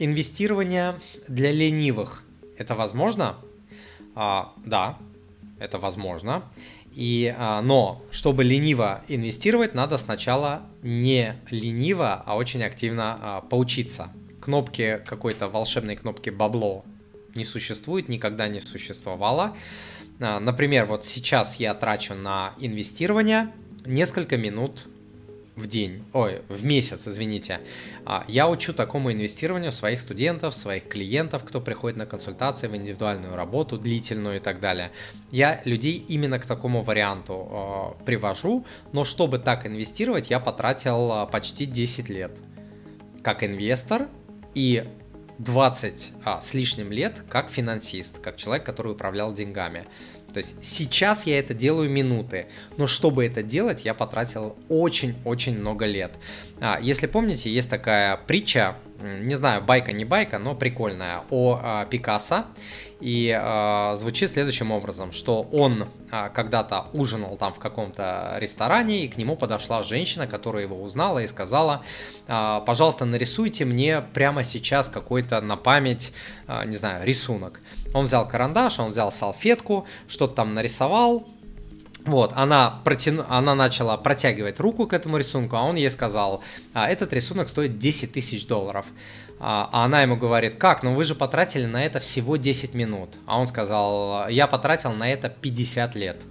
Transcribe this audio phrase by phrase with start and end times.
[0.00, 0.96] инвестирование
[1.28, 2.24] для ленивых–
[2.58, 3.36] это возможно?
[4.14, 4.98] А, да,
[5.58, 6.42] это возможно.
[6.92, 14.12] И, а, но чтобы лениво инвестировать, надо сначала не лениво, а очень активно а, поучиться.
[14.40, 16.84] Кнопки какой-то волшебной кнопки бабло
[17.34, 19.56] не существует, никогда не существовало.
[20.18, 23.52] А, например, вот сейчас я трачу на инвестирование
[23.86, 24.86] несколько минут
[25.60, 27.60] в день, ой, в месяц, извините.
[28.04, 33.36] А, я учу такому инвестированию своих студентов, своих клиентов, кто приходит на консультации в индивидуальную
[33.36, 34.90] работу, длительную и так далее.
[35.30, 41.66] Я людей именно к такому варианту э, привожу, но чтобы так инвестировать, я потратил почти
[41.66, 42.38] 10 лет
[43.22, 44.08] как инвестор
[44.54, 44.84] и
[45.40, 49.86] 20 а, с лишним лет как финансист, как человек, который управлял деньгами.
[50.32, 55.86] То есть сейчас я это делаю минуты, но чтобы это делать, я потратил очень-очень много
[55.86, 56.12] лет.
[56.60, 61.86] А, если помните, есть такая притча, не знаю, байка не байка, но прикольная, о а,
[61.86, 62.44] Пикассо.
[63.00, 69.08] И э, звучит следующим образом, что он э, когда-то ужинал там в каком-то ресторане, и
[69.08, 71.82] к нему подошла женщина, которая его узнала и сказала,
[72.26, 76.12] э, пожалуйста, нарисуйте мне прямо сейчас какой-то на память,
[76.46, 77.60] э, не знаю, рисунок.
[77.94, 81.26] Он взял карандаш, он взял салфетку, что-то там нарисовал,
[82.06, 86.88] вот, она, протяну, она начала протягивать руку к этому рисунку, а он ей сказал, а,
[86.88, 88.86] этот рисунок стоит 10 тысяч долларов.
[89.38, 93.10] А, а она ему говорит, как, ну вы же потратили на это всего 10 минут.
[93.26, 96.22] А он сказал, я потратил на это 50 лет.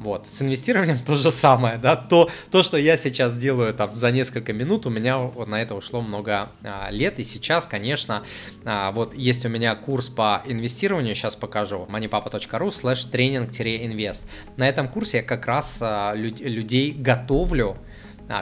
[0.00, 4.10] Вот, с инвестированием то же самое, да, то, то, что я сейчас делаю там за
[4.10, 8.24] несколько минут, у меня вот на это ушло много а, лет, и сейчас, конечно,
[8.64, 14.24] а, вот есть у меня курс по инвестированию, сейчас покажу, moneypapa.ru slash тренинг-инвест.
[14.56, 17.76] На этом курсе я как раз а, люд, людей готовлю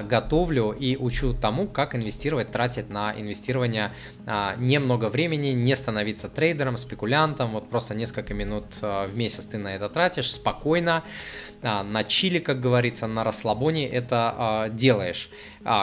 [0.02, 3.92] готовлю и учу тому, как инвестировать, тратить на инвестирование
[4.26, 9.56] а, немного времени, не становиться трейдером, спекулянтом, вот просто несколько минут а, в месяц ты
[9.56, 11.04] на это тратишь, спокойно,
[11.62, 15.28] на чили, как говорится, на расслабоне это делаешь.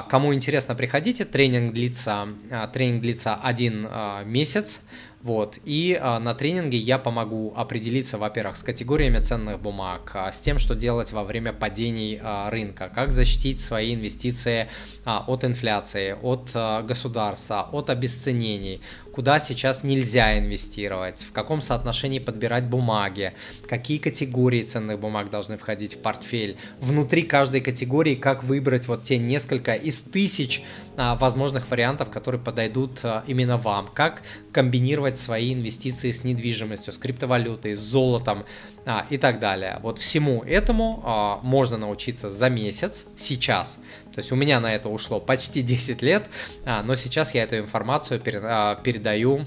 [0.08, 2.30] Кому интересно, приходите, тренинг длится,
[2.72, 3.90] тренинг длится один
[4.26, 4.82] месяц,
[5.26, 5.58] вот.
[5.66, 10.60] И а, на тренинге я помогу определиться, во-первых, с категориями ценных бумаг, а, с тем,
[10.60, 14.70] что делать во время падений а, рынка, как защитить свои инвестиции
[15.04, 18.82] а, от инфляции, от а, государства, от обесценений,
[19.12, 23.34] куда сейчас нельзя инвестировать, в каком соотношении подбирать бумаги,
[23.68, 29.18] какие категории ценных бумаг должны входить в портфель, внутри каждой категории как выбрать вот те
[29.18, 30.64] несколько из тысяч
[30.98, 34.22] а, возможных вариантов, которые подойдут а, именно вам, как
[34.52, 38.46] комбинировать свои инвестиции с недвижимостью, с криптовалютой, с золотом
[38.86, 39.80] а, и так далее.
[39.82, 43.80] Вот всему этому а, можно научиться за месяц, сейчас.
[44.14, 46.30] То есть у меня на это ушло почти 10 лет,
[46.66, 49.46] а, но сейчас я эту информацию перед, а, передаю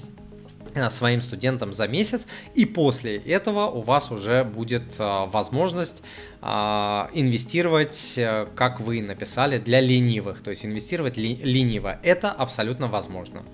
[0.75, 6.03] а, своим студентам за месяц, и после этого у вас уже будет а, возможность
[6.41, 11.99] а, инвестировать, э, как вы написали, для ленивых, то есть инвестировать ли, лениво.
[12.03, 13.43] Это абсолютно возможно.